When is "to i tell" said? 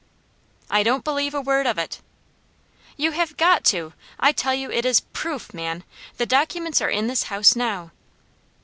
3.65-4.55